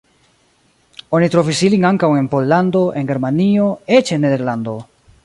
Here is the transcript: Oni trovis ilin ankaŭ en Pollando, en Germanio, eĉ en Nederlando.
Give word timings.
Oni 1.17 1.27
trovis 1.35 1.61
ilin 1.69 1.85
ankaŭ 1.89 2.09
en 2.21 2.29
Pollando, 2.31 2.81
en 3.03 3.13
Germanio, 3.13 3.69
eĉ 3.99 4.13
en 4.17 4.27
Nederlando. 4.29 4.75